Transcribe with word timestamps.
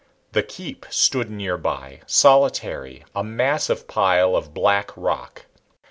The 0.31 0.41
keep 0.41 0.87
stood 0.89 1.29
nearby, 1.29 1.99
solitary, 2.07 3.03
a 3.15 3.23
massive 3.23 3.87
pile 3.87 4.35
of 4.35 4.51
black 4.51 4.89
rock. 4.95 5.45